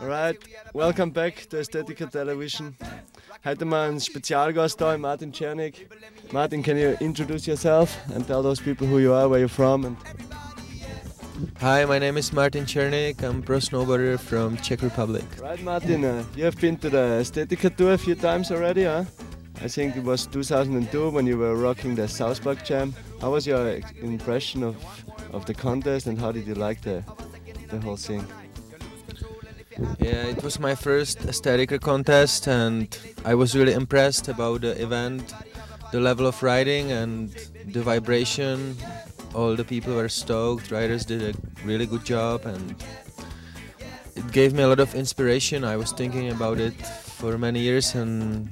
[0.00, 0.36] Alright,
[0.72, 2.76] welcome back to Aesthetica Television.
[3.44, 5.88] Heute mal ein Spezialgast da, Martin Cernik.
[6.32, 9.84] Martin, can you introduce yourself and tell those people who you are, where you're from?
[9.84, 9.96] And
[11.60, 13.22] Hi, my name is Martin Cernik.
[13.22, 15.24] I'm pro snowboarder from Czech Republic.
[15.40, 19.04] right, Martin, uh, you have been to the Aesthetica tour a few times already, huh?
[19.60, 22.94] I think it was 2002 when you were rocking the South Park Jam.
[23.20, 24.76] How was your impression of,
[25.32, 27.02] of the contest and how did you like the,
[27.68, 28.24] the whole thing?
[29.78, 32.90] Yeah, it was my first Aesthetica contest, and
[33.24, 35.32] I was really impressed about the event,
[35.92, 37.30] the level of riding, and
[37.64, 38.76] the vibration.
[39.34, 40.72] All the people were stoked.
[40.72, 41.32] Riders did a
[41.64, 42.74] really good job, and
[44.16, 45.62] it gave me a lot of inspiration.
[45.62, 48.48] I was thinking about it for many years, and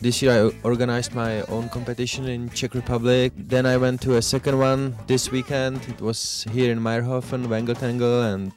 [0.00, 3.32] this year I organized my own competition in Czech Republic.
[3.36, 5.80] Then I went to a second one this weekend.
[5.88, 8.52] It was here in Mayrhofen, Wengeltangel, and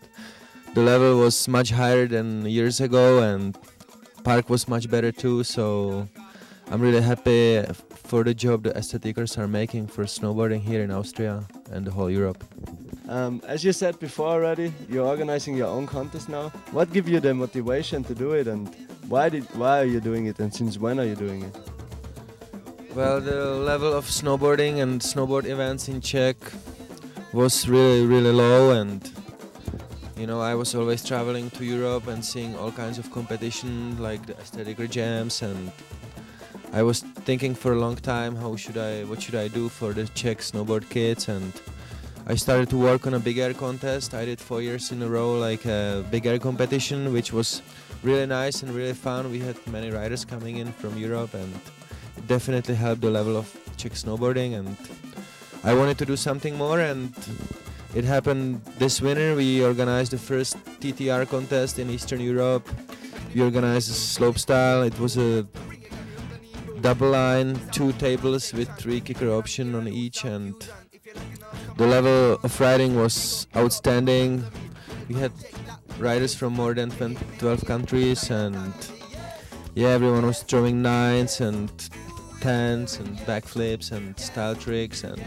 [0.74, 3.58] the level was much higher than years ago, and
[4.24, 5.44] park was much better too.
[5.44, 6.08] So
[6.70, 11.44] I'm really happy for the job the aestheticers are making for snowboarding here in Austria
[11.72, 12.44] and the whole Europe.
[13.08, 16.50] Um, as you said before already, you're organizing your own contest now.
[16.72, 18.74] What gave you the motivation to do it and
[19.08, 21.56] why did why are you doing it and since when are you doing it?
[22.96, 26.38] Well, the level of snowboarding and snowboard events in Czech
[27.34, 29.02] was really, really low, and
[30.24, 34.26] you know, I was always traveling to Europe and seeing all kinds of competition like
[34.26, 35.70] the aesthetic jams, and
[36.72, 39.92] I was thinking for a long time how should I, what should I do for
[39.92, 41.52] the Czech snowboard kids, and
[42.26, 44.14] I started to work on a big air contest.
[44.14, 47.62] I did four years in a row, like a big air competition, which was
[48.02, 49.30] really nice and really fun.
[49.30, 51.54] We had many riders coming in from Europe, and
[52.16, 54.54] it definitely helped the level of Czech snowboarding.
[54.54, 54.78] And
[55.66, 57.14] I wanted to do something more, and
[57.96, 59.36] it happened this winter.
[59.36, 62.68] We organized the first TTR contest in Eastern Europe.
[63.34, 64.84] We organized a slope style.
[64.84, 65.46] It was a
[66.82, 70.54] double line, two tables with three kicker option on each, and
[71.78, 74.44] the level of riding was outstanding.
[75.08, 75.32] We had
[76.00, 78.74] riders from more than 12 countries, and
[79.76, 81.72] yeah, everyone was throwing nines and
[82.42, 85.22] tens and backflips and style tricks, and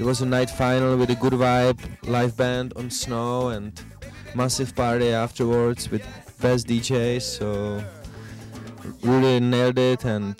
[0.00, 1.78] it was a night final with a good vibe,
[2.08, 3.78] live band on snow, and
[4.34, 6.02] massive party afterwards with
[6.40, 7.20] best DJs.
[7.20, 7.84] So
[9.02, 10.34] really nailed it, and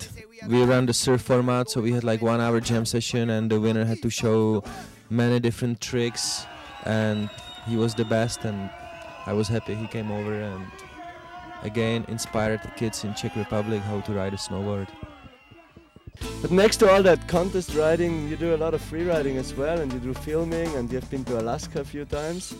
[0.47, 3.59] we ran the surf format, so we had like one hour jam session, and the
[3.59, 4.63] winner had to show
[5.11, 6.47] many different tricks,
[6.85, 7.29] and
[7.67, 8.67] he was the best, and
[9.27, 10.65] I was happy he came over and
[11.61, 14.87] again inspired the kids in Czech Republic how to ride a snowboard.
[16.41, 19.53] But next to all that contest riding, you do a lot of free riding as
[19.53, 22.55] well and you do filming and you've been to Alaska a few times.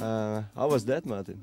[0.00, 1.40] Uh, how was that, Martin?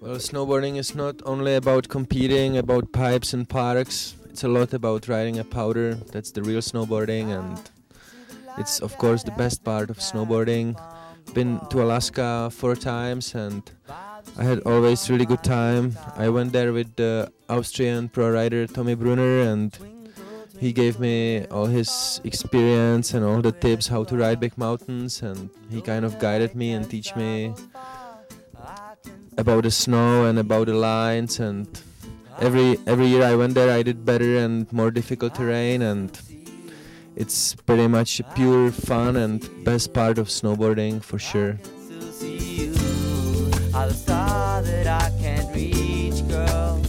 [0.00, 4.16] Well, snowboarding is not only about competing, about pipes and parks.
[4.28, 5.94] It's a lot about riding a powder.
[5.94, 7.60] That's the real snowboarding, and
[8.58, 10.74] it's of course the best part of snowboarding.
[11.34, 13.62] Been to Alaska four times, and
[14.38, 15.96] I had always really good time.
[16.16, 19.76] I went there with the Austrian pro rider Tommy Brunner, and
[20.58, 25.22] he gave me all his experience and all the tips how to ride big mountains,
[25.22, 27.54] and he kind of guided me and teach me
[29.36, 31.80] about the snow and about the lines and
[32.40, 36.12] every every year I went there I did better and more difficult terrain and
[37.16, 41.58] it's pretty much pure fun and best part of snowboarding for sure.
[41.88, 42.72] to see
[44.64, 46.82] you are the star that I can't reach, girl.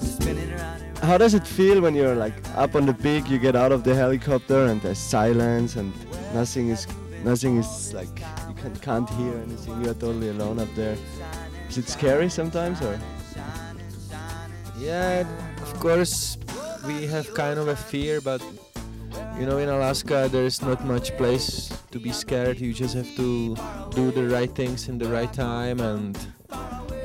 [0.00, 3.38] Spinning around and How does it feel when you're like up on the peak, you
[3.38, 5.92] get out of the helicopter and there's silence and
[6.34, 6.86] nothing is
[7.24, 9.84] nothing is like you can, can't hear anything.
[9.84, 10.96] You're totally alone up there.
[11.68, 12.98] Is it scary sometimes or?
[14.78, 15.26] Yeah,
[15.62, 16.38] of course
[16.86, 18.42] we have kind of a fear but
[19.38, 22.58] you know in Alaska there's not much place to be scared.
[22.58, 23.56] You just have to
[23.90, 26.18] do the right things in the right time and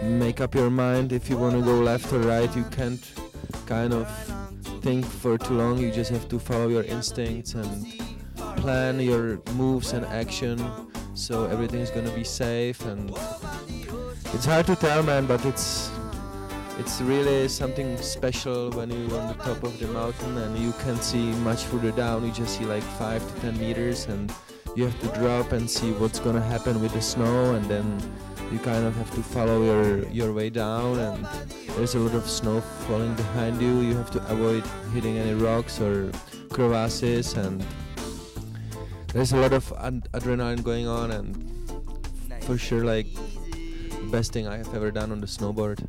[0.04, 2.54] make up your mind if you want to go left or right.
[2.56, 3.04] You can't
[3.66, 4.08] kind of
[4.82, 5.78] think for too long.
[5.78, 7.86] You just have to follow your instincts and
[8.58, 10.58] plan your moves and action
[11.14, 13.10] so everything's gonna be safe and
[14.34, 15.92] it's hard to tell man but it's
[16.80, 21.04] it's really something special when you're on the top of the mountain and you can't
[21.04, 24.34] see much further down you just see like 5 to 10 meters and
[24.76, 27.86] you have to drop and see what's gonna happen with the snow and then
[28.52, 31.26] you kind of have to follow your your way down and
[31.76, 34.64] there's a lot of snow falling behind you you have to avoid
[34.94, 36.12] hitting any rocks or
[36.50, 37.66] crevasses and
[39.14, 41.36] there's a lot of ad- adrenaline going on and
[42.44, 45.88] for sure like the best thing I have ever done on the snowboard.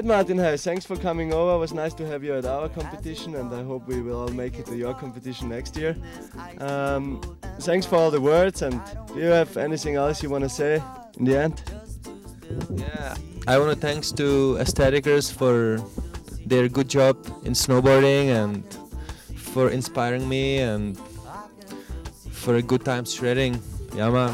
[0.00, 1.56] Right, Martin, hey, thanks for coming over.
[1.56, 4.28] It was nice to have you at our competition, and I hope we will all
[4.28, 5.94] make it to your competition next year.
[6.58, 7.20] Um,
[7.60, 10.82] thanks for all the words, and do you have anything else you want to say
[11.18, 11.62] in the end?
[12.70, 13.14] Yeah,
[13.46, 15.78] I want to thanks to Aestheticers for
[16.46, 18.64] their good job in snowboarding and
[19.36, 20.98] for inspiring me and
[22.30, 23.60] for a good time shredding.
[23.94, 24.32] Ja, man.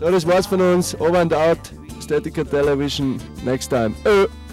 [0.00, 0.94] So, das war's von uns.
[1.00, 1.72] Over and out.
[2.06, 3.18] Statica Television.
[3.44, 3.92] Next time.
[4.04, 4.45] Ö.